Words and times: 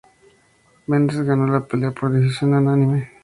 Mendes 0.87 1.21
ganó 1.21 1.45
la 1.45 1.67
pelea 1.67 1.91
por 1.91 2.11
decisión 2.11 2.55
unánime. 2.55 3.11